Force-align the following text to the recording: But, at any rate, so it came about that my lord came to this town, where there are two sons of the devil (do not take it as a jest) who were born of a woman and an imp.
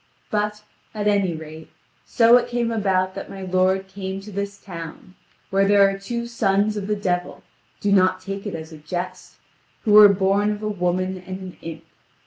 But, 0.31 0.63
at 0.95 1.05
any 1.07 1.35
rate, 1.35 1.69
so 2.07 2.35
it 2.37 2.47
came 2.49 2.71
about 2.71 3.13
that 3.13 3.29
my 3.29 3.43
lord 3.43 3.87
came 3.87 4.19
to 4.21 4.31
this 4.31 4.57
town, 4.57 5.13
where 5.51 5.67
there 5.67 5.87
are 5.87 5.99
two 5.99 6.25
sons 6.25 6.75
of 6.75 6.87
the 6.87 6.95
devil 6.95 7.43
(do 7.79 7.91
not 7.91 8.19
take 8.19 8.47
it 8.47 8.55
as 8.55 8.73
a 8.73 8.79
jest) 8.79 9.35
who 9.83 9.93
were 9.93 10.09
born 10.09 10.49
of 10.49 10.63
a 10.63 10.67
woman 10.69 11.19
and 11.27 11.39
an 11.39 11.57
imp. 11.61 11.83